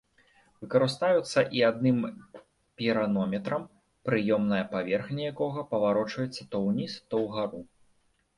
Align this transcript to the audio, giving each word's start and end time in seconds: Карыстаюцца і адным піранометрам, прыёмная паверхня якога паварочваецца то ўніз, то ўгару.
Карыстаюцца 0.71 1.39
і 1.57 1.59
адным 1.71 1.99
піранометрам, 2.79 3.67
прыёмная 4.09 4.63
паверхня 4.73 5.23
якога 5.35 5.67
паварочваецца 5.75 6.49
то 6.55 6.65
ўніз, 6.71 6.99
то 7.09 7.15
ўгару. 7.29 7.61